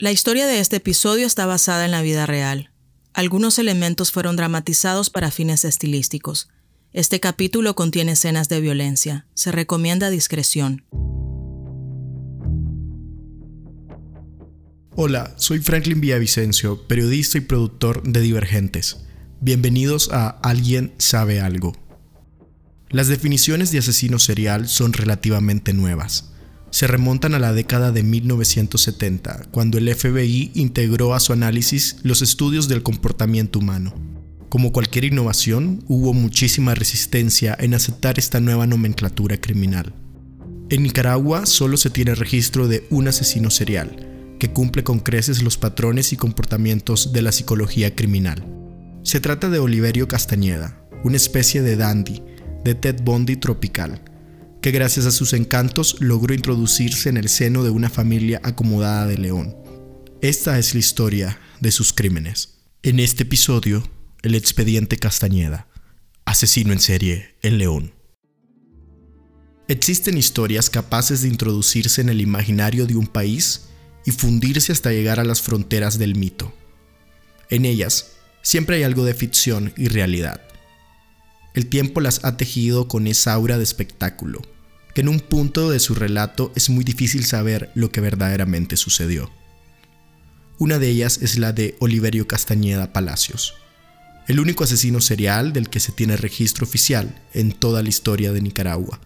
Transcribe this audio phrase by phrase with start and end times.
[0.00, 2.70] La historia de este episodio está basada en la vida real.
[3.14, 6.48] Algunos elementos fueron dramatizados para fines estilísticos.
[6.92, 9.26] Este capítulo contiene escenas de violencia.
[9.34, 10.84] Se recomienda discreción.
[14.94, 18.98] Hola, soy Franklin Villavicencio, periodista y productor de Divergentes.
[19.40, 21.72] Bienvenidos a Alguien sabe algo.
[22.88, 26.37] Las definiciones de asesino serial son relativamente nuevas
[26.70, 32.22] se remontan a la década de 1970, cuando el FBI integró a su análisis los
[32.22, 33.94] estudios del comportamiento humano.
[34.48, 39.92] Como cualquier innovación, hubo muchísima resistencia en aceptar esta nueva nomenclatura criminal.
[40.70, 44.08] En Nicaragua solo se tiene registro de un asesino serial,
[44.38, 48.44] que cumple con creces los patrones y comportamientos de la psicología criminal.
[49.02, 52.22] Se trata de Oliverio Castañeda, una especie de dandy,
[52.64, 54.02] de Ted Bundy tropical,
[54.68, 59.16] que gracias a sus encantos logró introducirse en el seno de una familia acomodada de
[59.16, 59.56] León.
[60.20, 62.58] Esta es la historia de sus crímenes.
[62.82, 63.82] En este episodio,
[64.20, 65.68] el expediente Castañeda,
[66.26, 67.94] asesino en serie en León.
[69.68, 73.68] Existen historias capaces de introducirse en el imaginario de un país
[74.04, 76.54] y fundirse hasta llegar a las fronteras del mito.
[77.48, 80.42] En ellas, siempre hay algo de ficción y realidad.
[81.54, 84.42] El tiempo las ha tejido con esa aura de espectáculo,
[85.00, 89.30] en un punto de su relato es muy difícil saber lo que verdaderamente sucedió.
[90.58, 93.54] Una de ellas es la de Oliverio Castañeda Palacios,
[94.26, 98.40] el único asesino serial del que se tiene registro oficial en toda la historia de
[98.40, 99.00] Nicaragua,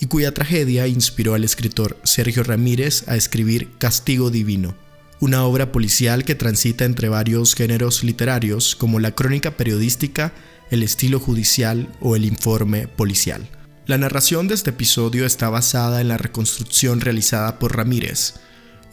[0.00, 4.74] y cuya tragedia inspiró al escritor Sergio Ramírez a escribir Castigo Divino,
[5.20, 10.32] una obra policial que transita entre varios géneros literarios como la crónica periodística
[10.72, 13.48] el estilo judicial o el informe policial.
[13.86, 18.34] La narración de este episodio está basada en la reconstrucción realizada por Ramírez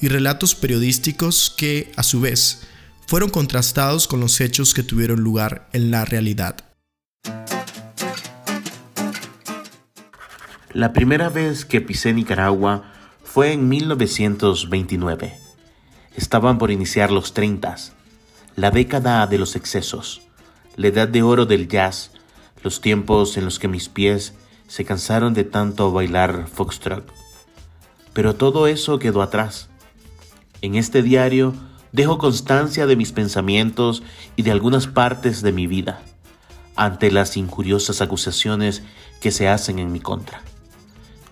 [0.02, 2.68] y relatos periodísticos que, a su vez,
[3.08, 6.58] fueron contrastados con los hechos que tuvieron lugar en la realidad.
[10.74, 12.92] La primera vez que pisé Nicaragua
[13.24, 15.34] fue en 1929.
[16.16, 17.75] Estaban por iniciar los 30,
[18.56, 20.22] la década de los excesos
[20.80, 22.12] la edad de oro del jazz,
[22.63, 24.34] los tiempos en los que mis pies
[24.69, 27.12] se cansaron de tanto bailar foxtrot.
[28.13, 29.68] Pero todo eso quedó atrás.
[30.62, 31.53] En este diario
[31.91, 34.02] dejo constancia de mis pensamientos
[34.38, 36.02] y de algunas partes de mi vida,
[36.78, 38.81] ante las injuriosas acusaciones
[39.19, 40.41] que se hacen en mi contra.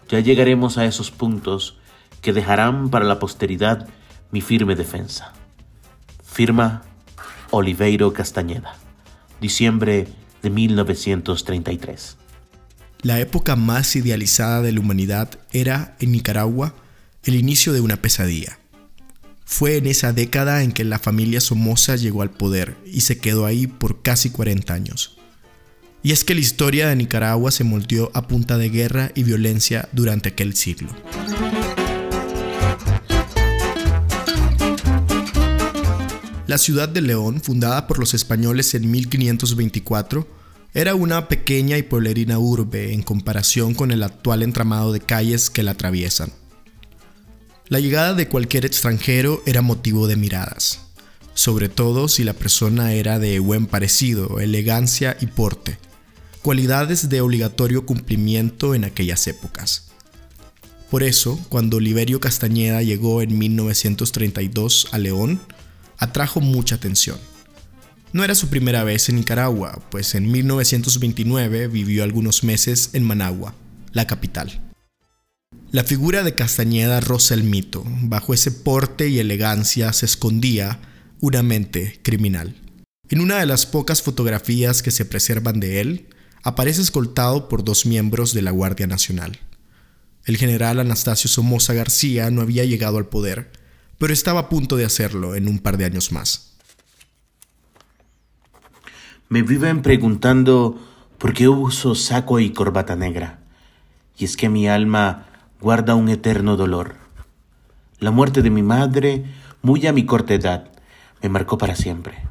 [0.10, 1.78] Ya llegaremos a esos puntos
[2.20, 3.88] que dejarán para la posteridad
[4.32, 5.32] mi firme defensa.
[6.22, 6.82] Firma
[7.52, 8.76] Oliveiro Castañeda
[9.40, 10.08] diciembre
[10.42, 12.17] de 1933.
[13.08, 16.76] La época más idealizada de la humanidad era, en Nicaragua,
[17.24, 18.60] el inicio de una pesadilla.
[19.46, 23.46] Fue en esa década en que la familia Somoza llegó al poder y se quedó
[23.46, 25.18] ahí por casi 40 años.
[26.04, 29.88] Y es que la historia de Nicaragua se moldeó a punta de guerra y violencia
[29.94, 30.90] durante aquel siglo.
[36.46, 40.28] La ciudad de León, fundada por los españoles en 1524,
[40.74, 45.64] era una pequeña y pueblerina urbe en comparación con el actual entramado de calles que
[45.64, 46.32] la atraviesan.
[47.68, 50.80] La llegada de cualquier extranjero era motivo de miradas,
[51.34, 55.78] sobre todo si la persona era de buen parecido, elegancia y porte,
[56.42, 59.88] cualidades de obligatorio cumplimiento en aquellas épocas.
[60.90, 65.42] Por eso, cuando Oliverio Castañeda llegó en 1932 a León,
[65.98, 67.18] atrajo mucha atención.
[68.14, 73.54] No era su primera vez en Nicaragua, pues en 1929 vivió algunos meses en Managua,
[73.92, 74.62] la capital.
[75.72, 80.80] La figura de Castañeda roza el mito, bajo ese porte y elegancia se escondía
[81.20, 82.56] una mente criminal.
[83.10, 86.08] En una de las pocas fotografías que se preservan de él,
[86.44, 89.40] aparece escoltado por dos miembros de la Guardia Nacional.
[90.24, 93.52] El general Anastasio Somoza García no había llegado al poder,
[93.98, 96.47] pero estaba a punto de hacerlo en un par de años más.
[99.30, 100.80] Me viven preguntando
[101.18, 103.40] por qué uso saco y corbata negra,
[104.18, 105.26] y es que mi alma
[105.60, 106.96] guarda un eterno dolor.
[108.00, 109.26] La muerte de mi madre,
[109.62, 110.72] muy a mi corta edad,
[111.22, 112.24] me marcó para siempre.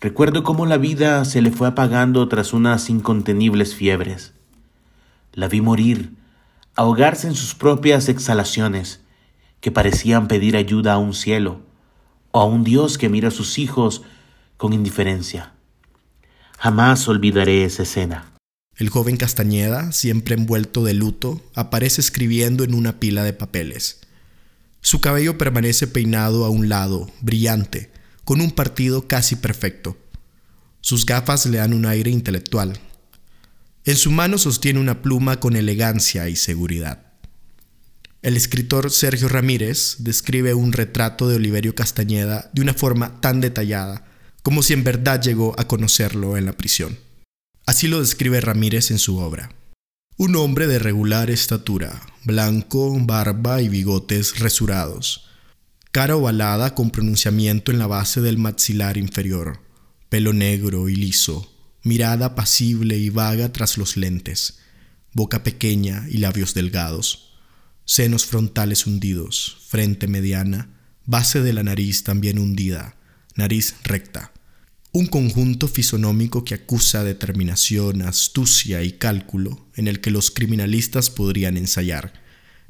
[0.00, 4.32] Recuerdo cómo la vida se le fue apagando tras unas incontenibles fiebres.
[5.34, 6.14] La vi morir,
[6.74, 9.02] ahogarse en sus propias exhalaciones,
[9.60, 11.60] que parecían pedir ayuda a un cielo
[12.30, 14.02] o a un Dios que mira a sus hijos
[14.56, 15.53] con indiferencia.
[16.64, 18.32] Jamás olvidaré esa escena.
[18.78, 24.00] El joven Castañeda, siempre envuelto de luto, aparece escribiendo en una pila de papeles.
[24.80, 27.90] Su cabello permanece peinado a un lado, brillante,
[28.24, 29.98] con un partido casi perfecto.
[30.80, 32.78] Sus gafas le dan un aire intelectual.
[33.84, 37.12] En su mano sostiene una pluma con elegancia y seguridad.
[38.22, 44.13] El escritor Sergio Ramírez describe un retrato de Oliverio Castañeda de una forma tan detallada
[44.44, 46.98] como si en verdad llegó a conocerlo en la prisión.
[47.64, 49.50] Así lo describe Ramírez en su obra.
[50.18, 55.30] Un hombre de regular estatura, blanco, barba y bigotes resurados,
[55.92, 59.62] cara ovalada con pronunciamiento en la base del maxilar inferior,
[60.10, 61.50] pelo negro y liso,
[61.82, 64.58] mirada pasible y vaga tras los lentes,
[65.14, 67.32] boca pequeña y labios delgados,
[67.86, 70.68] senos frontales hundidos, frente mediana,
[71.06, 72.96] base de la nariz también hundida,
[73.34, 74.32] nariz recta,
[74.92, 81.56] un conjunto fisonómico que acusa determinación, astucia y cálculo en el que los criminalistas podrían
[81.56, 82.12] ensayar,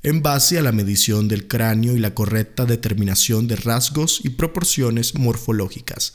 [0.02, 5.14] en base a la medición del cráneo y la correcta determinación de rasgos y proporciones
[5.14, 6.14] morfológicas,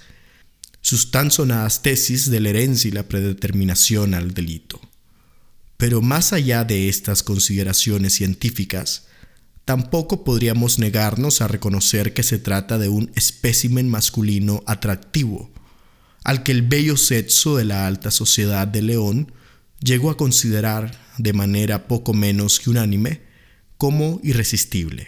[0.81, 4.79] sus tan sonadas tesis de la herencia y la predeterminación al delito.
[5.77, 9.08] Pero más allá de estas consideraciones científicas,
[9.69, 15.51] tampoco podríamos negarnos a reconocer que se trata de un espécimen masculino atractivo,
[16.23, 19.31] al que el bello sexo de la alta sociedad de León
[19.79, 23.21] llegó a considerar de manera poco menos que unánime
[23.77, 25.07] como irresistible.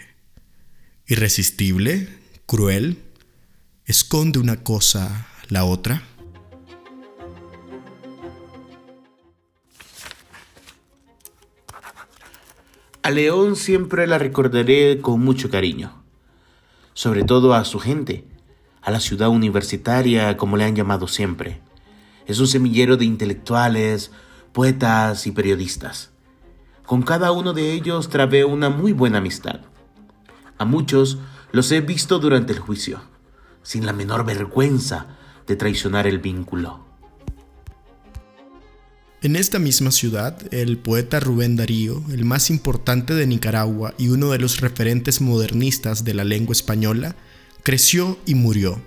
[1.07, 2.07] Irresistible,
[2.45, 2.99] cruel,
[3.87, 6.03] esconde una cosa la otra.
[13.03, 16.03] A León siempre la recordaré con mucho cariño,
[16.93, 18.27] sobre todo a su gente,
[18.79, 21.61] a la ciudad universitaria, como le han llamado siempre.
[22.27, 24.11] Es un semillero de intelectuales,
[24.53, 26.11] poetas y periodistas.
[26.85, 29.61] Con cada uno de ellos trabé una muy buena amistad.
[30.59, 31.17] A muchos
[31.51, 33.01] los he visto durante el juicio,
[33.63, 35.17] sin la menor vergüenza
[35.47, 36.90] de traicionar el vínculo.
[39.23, 44.31] En esta misma ciudad, el poeta Rubén Darío, el más importante de Nicaragua y uno
[44.31, 47.15] de los referentes modernistas de la lengua española,
[47.61, 48.81] creció y murió.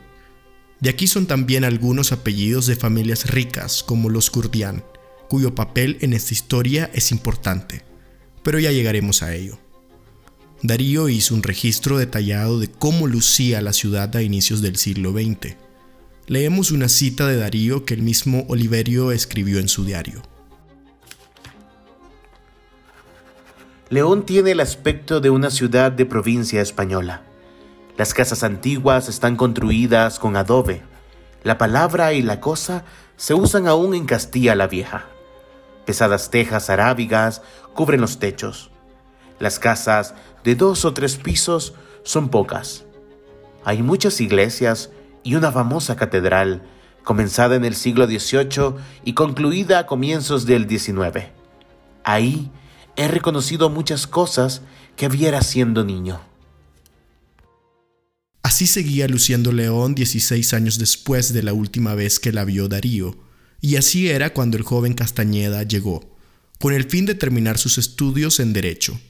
[0.81, 4.83] De aquí son también algunos apellidos de familias ricas como los Kurdian,
[5.29, 7.85] cuyo papel en esta historia es importante,
[8.43, 9.61] pero ya llegaremos a ello.
[10.65, 15.55] Darío hizo un registro detallado de cómo lucía la ciudad a inicios del siglo XX.
[16.27, 20.23] Leemos una cita de Darío que el mismo Oliverio escribió en su diario.
[23.91, 27.23] León tiene el aspecto de una ciudad de provincia española
[27.97, 30.83] las casas antiguas están construidas con adobe.
[31.45, 32.85] La palabra y la cosa
[33.17, 35.07] se usan aún en Castilla la Vieja.
[35.87, 37.43] Pesadas tejas arábigas
[37.73, 38.73] cubren los techos.
[39.39, 42.85] Las casas de dos o tres pisos son pocas.
[43.65, 44.91] Hay muchas iglesias
[45.25, 46.63] y una famosa catedral,
[47.03, 51.27] comenzada en el siglo XVIII y concluida a comienzos del XIX.
[52.05, 52.51] Ahí
[52.97, 54.63] he reconocido muchas cosas
[54.97, 56.21] que viera siendo niño.
[58.43, 63.17] Así seguía luciendo León 16 años después de la última vez que la vio Darío,
[63.61, 66.15] y así era cuando el joven Castañeda llegó,
[66.61, 69.01] con el fin de terminar sus estudios en Derecho.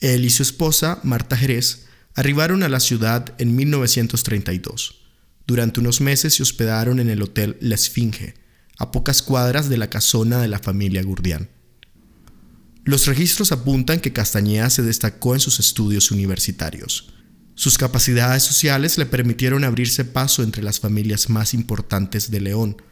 [0.00, 5.05] Él y su esposa, Marta Jerez, arribaron a la ciudad en 1932.
[5.46, 8.34] Durante unos meses se hospedaron en el Hotel La Esfinge,
[8.78, 11.50] a pocas cuadras de la casona de la familia Gurdián.
[12.84, 17.12] Los registros apuntan que Castañeda se destacó en sus estudios universitarios.
[17.54, 22.82] Sus capacidades sociales le permitieron abrirse paso entre las familias más importantes de León,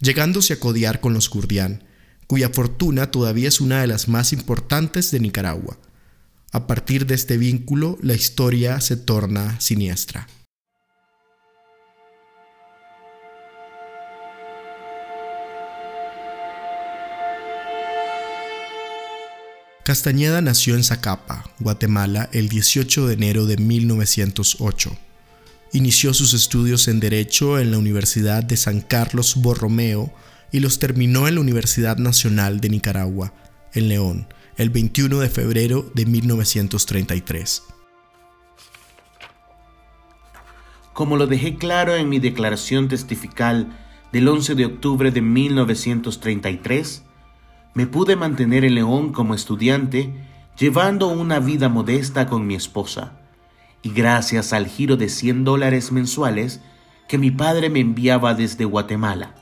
[0.00, 1.84] llegándose a codiar con los Gurdián,
[2.26, 5.78] cuya fortuna todavía es una de las más importantes de Nicaragua.
[6.52, 10.28] A partir de este vínculo, la historia se torna siniestra.
[19.90, 24.96] Castañeda nació en Zacapa, Guatemala, el 18 de enero de 1908.
[25.72, 30.14] Inició sus estudios en Derecho en la Universidad de San Carlos Borromeo
[30.52, 33.34] y los terminó en la Universidad Nacional de Nicaragua,
[33.74, 37.64] en León, el 21 de febrero de 1933.
[40.92, 43.76] Como lo dejé claro en mi declaración testifical
[44.12, 47.02] del 11 de octubre de 1933,
[47.74, 50.12] me pude mantener en León como estudiante,
[50.58, 53.12] llevando una vida modesta con mi esposa,
[53.82, 56.60] y gracias al giro de 100 dólares mensuales
[57.08, 59.34] que mi padre me enviaba desde Guatemala.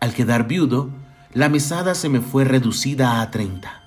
[0.00, 0.90] Al quedar viudo,
[1.32, 3.82] la mesada se me fue reducida a 30.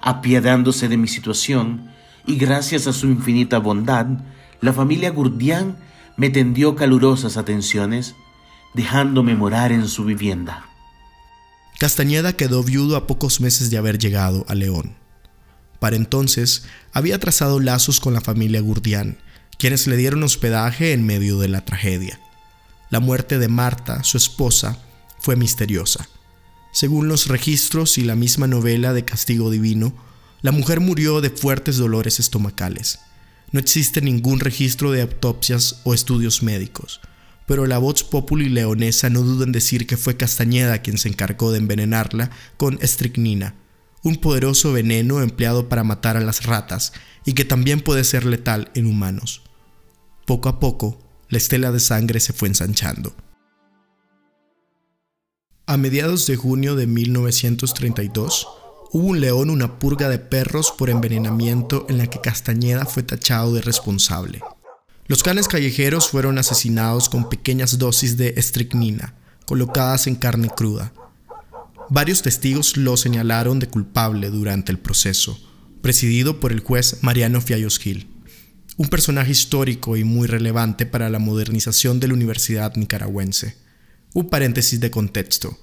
[0.00, 1.90] Apiadándose de mi situación,
[2.26, 4.06] y gracias a su infinita bondad,
[4.60, 5.76] la familia Gurdián
[6.16, 8.14] me tendió calurosas atenciones,
[8.74, 10.69] dejándome morar en su vivienda.
[11.80, 14.96] Castañeda quedó viudo a pocos meses de haber llegado a León.
[15.78, 19.16] Para entonces había trazado lazos con la familia Gurdián,
[19.58, 22.20] quienes le dieron hospedaje en medio de la tragedia.
[22.90, 24.76] La muerte de Marta, su esposa,
[25.20, 26.06] fue misteriosa.
[26.70, 29.94] Según los registros y la misma novela de Castigo Divino,
[30.42, 32.98] la mujer murió de fuertes dolores estomacales.
[33.52, 37.00] No existe ningún registro de autopsias o estudios médicos,
[37.50, 41.50] pero la voz populi leonesa no duda en decir que fue Castañeda quien se encargó
[41.50, 43.56] de envenenarla con estricnina,
[44.04, 46.92] un poderoso veneno empleado para matar a las ratas
[47.24, 49.42] y que también puede ser letal en humanos.
[50.26, 53.16] Poco a poco, la estela de sangre se fue ensanchando.
[55.66, 58.46] A mediados de junio de 1932,
[58.92, 63.52] hubo en León una purga de perros por envenenamiento en la que Castañeda fue tachado
[63.54, 64.40] de responsable.
[65.10, 70.92] Los canes callejeros fueron asesinados con pequeñas dosis de estricnina, colocadas en carne cruda.
[71.88, 75.36] Varios testigos lo señalaron de culpable durante el proceso,
[75.82, 78.06] presidido por el juez Mariano Fiallos Gil,
[78.76, 83.56] un personaje histórico y muy relevante para la modernización de la Universidad Nicaragüense.
[84.14, 85.58] Un paréntesis de contexto.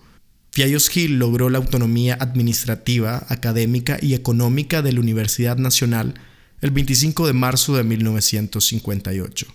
[0.52, 6.16] Fiallos Gil logró la autonomía administrativa, académica y económica de la Universidad Nacional
[6.60, 9.46] el 25 de marzo de 1958.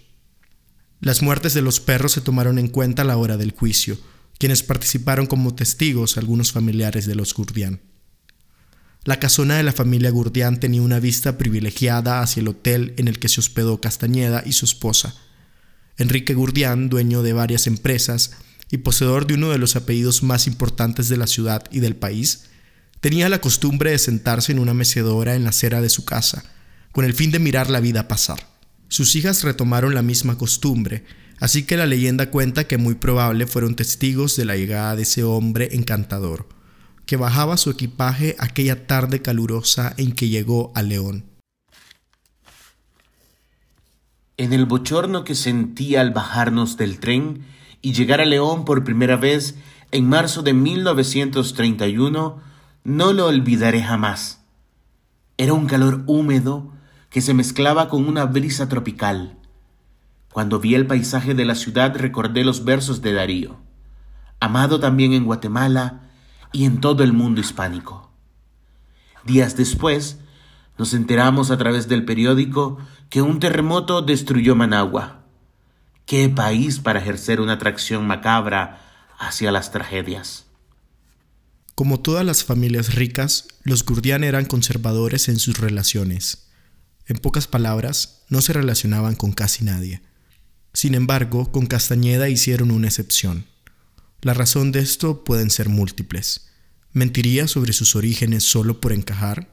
[1.00, 3.98] Las muertes de los perros se tomaron en cuenta a la hora del juicio,
[4.38, 7.80] quienes participaron como testigos algunos familiares de los Gurdián.
[9.04, 13.18] La casona de la familia Gurdián tenía una vista privilegiada hacia el hotel en el
[13.18, 15.16] que se hospedó Castañeda y su esposa.
[15.98, 18.30] Enrique Gurdián, dueño de varias empresas
[18.70, 22.44] y poseedor de uno de los apellidos más importantes de la ciudad y del país,
[23.00, 26.44] tenía la costumbre de sentarse en una mecedora en la acera de su casa,
[26.92, 28.46] con el fin de mirar la vida pasar.
[28.88, 31.04] Sus hijas retomaron la misma costumbre,
[31.40, 35.24] así que la leyenda cuenta que muy probable fueron testigos de la llegada de ese
[35.24, 36.46] hombre encantador,
[37.06, 41.24] que bajaba su equipaje aquella tarde calurosa en que llegó a León.
[44.36, 47.46] En el bochorno que sentí al bajarnos del tren
[47.80, 49.54] y llegar a León por primera vez
[49.90, 52.40] en marzo de 1931,
[52.84, 54.40] no lo olvidaré jamás.
[55.38, 56.71] Era un calor húmedo
[57.12, 59.36] que se mezclaba con una brisa tropical.
[60.32, 63.60] Cuando vi el paisaje de la ciudad recordé los versos de Darío,
[64.40, 66.10] amado también en Guatemala
[66.52, 68.10] y en todo el mundo hispánico.
[69.24, 70.18] Días después,
[70.78, 72.78] nos enteramos a través del periódico
[73.10, 75.26] que un terremoto destruyó Managua.
[76.06, 78.80] Qué país para ejercer una atracción macabra
[79.18, 80.46] hacia las tragedias.
[81.74, 86.51] Como todas las familias ricas, los Gurdian eran conservadores en sus relaciones.
[87.06, 90.02] En pocas palabras, no se relacionaban con casi nadie.
[90.72, 93.46] Sin embargo, con Castañeda hicieron una excepción.
[94.20, 96.48] La razón de esto pueden ser múltiples.
[96.92, 99.52] ¿Mentiría sobre sus orígenes solo por encajar?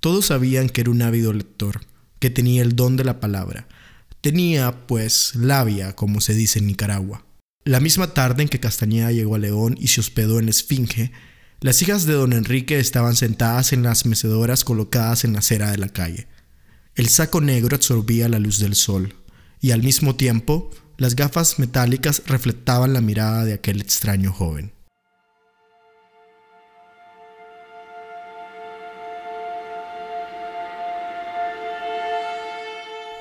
[0.00, 1.80] Todos sabían que era un ávido lector,
[2.18, 3.68] que tenía el don de la palabra.
[4.20, 7.24] Tenía, pues, labia, como se dice en Nicaragua.
[7.64, 11.12] La misma tarde en que Castañeda llegó a León y se hospedó en la Esfinge,
[11.60, 15.78] las hijas de don Enrique estaban sentadas en las mecedoras colocadas en la acera de
[15.78, 16.26] la calle.
[16.94, 19.14] El saco negro absorbía la luz del sol,
[19.62, 20.68] y al mismo tiempo
[20.98, 24.72] las gafas metálicas reflectaban la mirada de aquel extraño joven.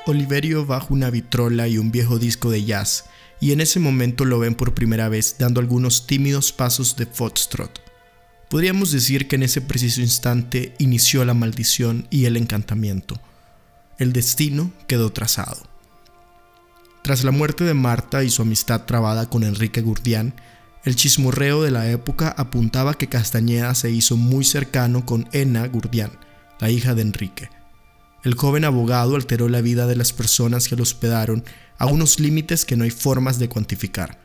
[0.05, 3.05] Oliverio baja una vitrola y un viejo disco de jazz,
[3.39, 7.79] y en ese momento lo ven por primera vez dando algunos tímidos pasos de foxtrot.
[8.49, 13.21] Podríamos decir que en ese preciso instante inició la maldición y el encantamiento
[14.01, 15.61] el destino quedó trazado.
[17.03, 20.33] Tras la muerte de Marta y su amistad trabada con Enrique Gurdián,
[20.83, 26.13] el chismorreo de la época apuntaba que Castañeda se hizo muy cercano con Ena Gurdián,
[26.59, 27.49] la hija de Enrique.
[28.23, 31.43] El joven abogado alteró la vida de las personas que lo hospedaron
[31.77, 34.17] a unos límites que no hay formas de cuantificar,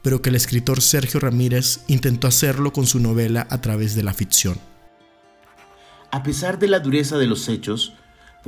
[0.00, 4.14] pero que el escritor Sergio Ramírez intentó hacerlo con su novela a través de la
[4.14, 4.58] ficción.
[6.10, 7.92] A pesar de la dureza de los hechos,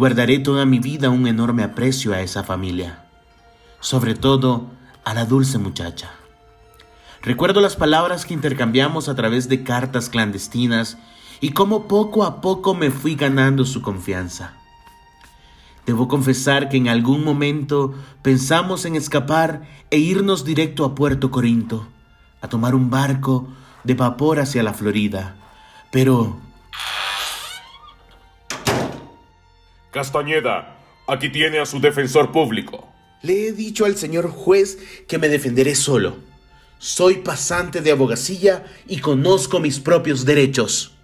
[0.00, 3.04] Guardaré toda mi vida un enorme aprecio a esa familia,
[3.80, 4.71] sobre todo
[5.04, 6.12] a la dulce muchacha.
[7.21, 10.97] Recuerdo las palabras que intercambiamos a través de cartas clandestinas
[11.42, 14.54] y cómo poco a poco me fui ganando su confianza.
[15.85, 17.92] Debo confesar que en algún momento
[18.23, 21.87] pensamos en escapar e irnos directo a Puerto Corinto,
[22.40, 23.49] a tomar un barco
[23.85, 25.37] de vapor hacia la Florida,
[25.90, 26.38] pero
[29.93, 30.79] Castañeda,
[31.09, 32.89] aquí tiene a su defensor público.
[33.23, 34.79] Le he dicho al señor juez
[35.09, 36.19] que me defenderé solo.
[36.79, 40.97] Soy pasante de abogacía y conozco mis propios derechos.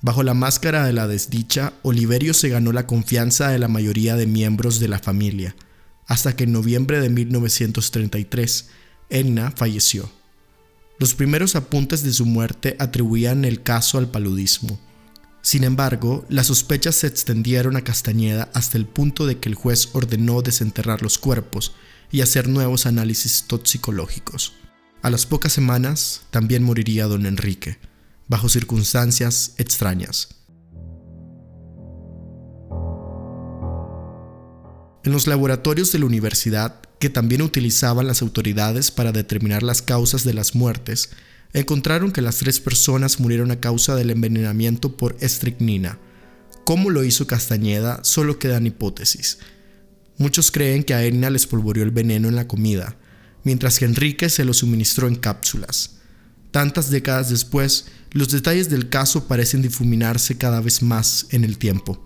[0.00, 4.26] Bajo la máscara de la desdicha, Oliverio se ganó la confianza de la mayoría de
[4.26, 5.56] miembros de la familia,
[6.06, 8.70] hasta que en noviembre de 1933,
[9.10, 10.08] Edna falleció.
[11.00, 14.78] Los primeros apuntes de su muerte atribuían el caso al paludismo.
[15.42, 19.90] Sin embargo, las sospechas se extendieron a Castañeda hasta el punto de que el juez
[19.92, 21.72] ordenó desenterrar los cuerpos
[22.10, 24.54] y hacer nuevos análisis toxicológicos.
[25.02, 27.78] A las pocas semanas también moriría don Enrique,
[28.26, 30.28] bajo circunstancias extrañas.
[35.04, 40.24] En los laboratorios de la universidad, que también utilizaban las autoridades para determinar las causas
[40.24, 41.10] de las muertes,
[41.52, 45.98] encontraron que las tres personas murieron a causa del envenenamiento por estricnina.
[46.64, 49.38] Cómo lo hizo Castañeda solo quedan hipótesis.
[50.18, 52.96] Muchos creen que a Edna les polvoreó el veneno en la comida,
[53.44, 55.98] mientras que Enrique se lo suministró en cápsulas.
[56.50, 62.04] Tantas décadas después, los detalles del caso parecen difuminarse cada vez más en el tiempo.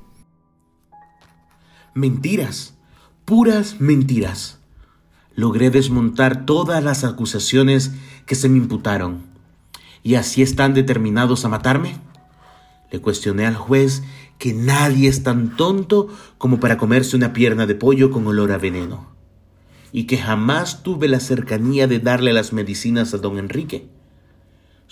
[1.95, 2.75] Mentiras,
[3.25, 4.59] puras mentiras.
[5.35, 7.93] Logré desmontar todas las acusaciones
[8.27, 9.32] que se me imputaron.
[10.03, 11.97] ¿Y así están determinados a matarme?
[12.91, 14.03] Le cuestioné al juez
[14.39, 18.59] que nadie es tan tonto como para comerse una pierna de pollo con olor a
[18.59, 19.11] veneno,
[19.93, 23.89] y que jamás tuve la cercanía de darle las medicinas a don Enrique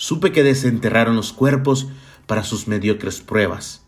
[0.01, 1.89] supe que desenterraron los cuerpos
[2.27, 3.85] para sus mediocres pruebas,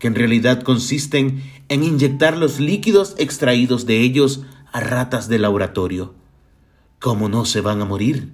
[0.00, 6.16] que en realidad consisten en inyectar los líquidos extraídos de ellos a ratas de laboratorio.
[6.98, 8.32] ¿Cómo no se van a morir?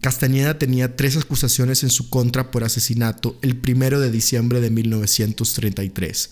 [0.00, 6.30] Castañeda tenía tres acusaciones en su contra por asesinato el primero de diciembre de 1933.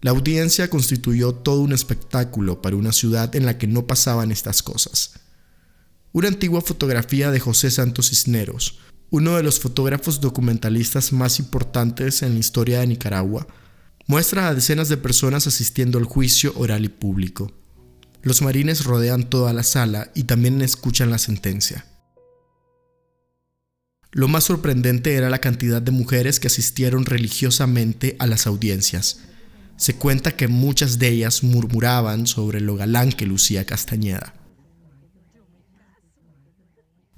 [0.00, 4.62] La audiencia constituyó todo un espectáculo para una ciudad en la que no pasaban estas
[4.62, 5.14] cosas.
[6.12, 8.78] Una antigua fotografía de José Santos Cisneros,
[9.10, 13.46] uno de los fotógrafos documentalistas más importantes en la historia de Nicaragua,
[14.06, 17.50] muestra a decenas de personas asistiendo al juicio oral y público.
[18.22, 21.86] Los marines rodean toda la sala y también escuchan la sentencia.
[24.14, 29.24] Lo más sorprendente era la cantidad de mujeres que asistieron religiosamente a las audiencias.
[29.76, 34.34] Se cuenta que muchas de ellas murmuraban sobre lo galán que lucía Castañeda.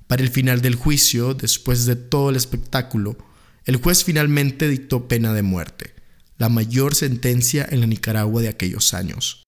[0.06, 3.18] Para el final del juicio, después de todo el espectáculo,
[3.66, 5.92] el juez finalmente dictó pena de muerte,
[6.38, 9.44] la mayor sentencia en la Nicaragua de aquellos años.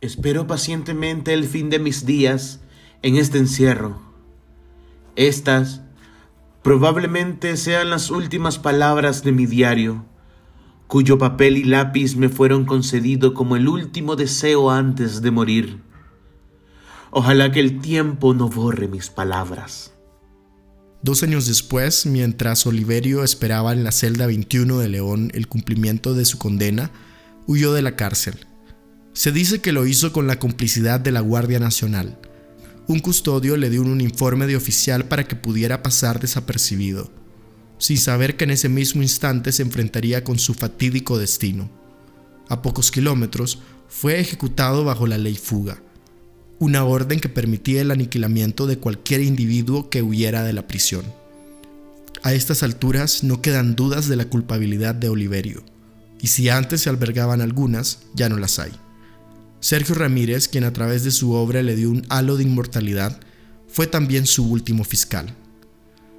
[0.00, 2.58] Espero pacientemente el fin de mis días
[3.02, 4.02] en este encierro.
[5.14, 5.82] Estas
[6.66, 10.04] probablemente sean las últimas palabras de mi diario,
[10.88, 15.80] cuyo papel y lápiz me fueron concedido como el último deseo antes de morir.
[17.12, 19.92] Ojalá que el tiempo no borre mis palabras.
[21.02, 26.24] Dos años después, mientras Oliverio esperaba en la celda 21 de León el cumplimiento de
[26.24, 26.90] su condena,
[27.46, 28.44] huyó de la cárcel.
[29.12, 32.18] Se dice que lo hizo con la complicidad de la Guardia Nacional.
[32.88, 37.10] Un custodio le dio un uniforme de oficial para que pudiera pasar desapercibido,
[37.78, 41.70] sin saber que en ese mismo instante se enfrentaría con su fatídico destino.
[42.48, 45.80] A pocos kilómetros, fue ejecutado bajo la ley fuga
[46.58, 51.04] una orden que permitía el aniquilamiento de cualquier individuo que huyera de la prisión.
[52.22, 55.64] A estas alturas no quedan dudas de la culpabilidad de Oliverio,
[56.20, 58.72] y si antes se albergaban algunas, ya no las hay.
[59.66, 63.18] Sergio Ramírez, quien a través de su obra le dio un halo de inmortalidad,
[63.66, 65.34] fue también su último fiscal.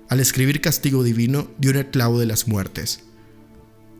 [0.09, 3.03] Al escribir Castigo Divino dio un clavo de las muertes.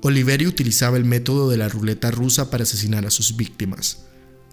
[0.02, 4.08] Oliverio utilizaba el método de la ruleta rusa para asesinar a sus víctimas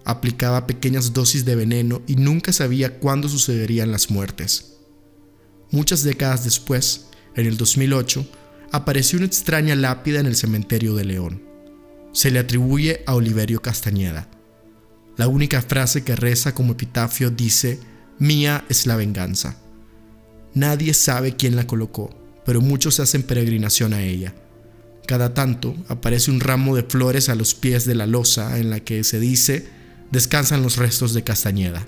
[0.04, 4.76] aplicaba pequeñas dosis de veneno y nunca sabía cuándo sucederían las muertes.
[5.70, 8.26] Muchas décadas después, en el 2008,
[8.70, 11.42] apareció una extraña lápida en el cementerio de León.
[12.12, 14.28] Se le atribuye a Oliverio Castañeda.
[15.16, 17.78] La única frase que reza como epitafio dice,
[18.18, 19.56] Mía es la venganza.
[20.54, 22.10] Nadie sabe quién la colocó,
[22.44, 24.34] pero muchos hacen peregrinación a ella.
[25.06, 28.80] Cada tanto aparece un ramo de flores a los pies de la losa en la
[28.80, 29.68] que se dice
[30.10, 31.86] descansan los restos de Castañeda.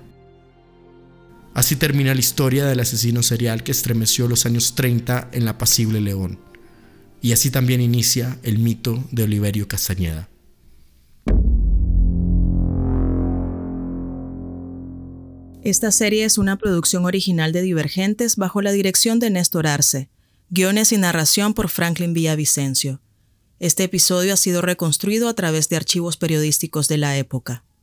[1.54, 6.00] Así termina la historia del asesino serial que estremeció los años 30 en la apacible
[6.00, 6.38] León.
[7.22, 10.28] Y así también inicia el mito de Oliverio Castañeda.
[15.66, 20.08] Esta serie es una producción original de Divergentes bajo la dirección de Néstor Arce,
[20.48, 23.00] guiones y narración por Franklin Villavicencio.
[23.58, 27.64] Este episodio ha sido reconstruido a través de archivos periodísticos de la época.